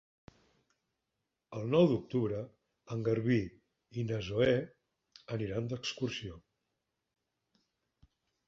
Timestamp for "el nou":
1.57-1.83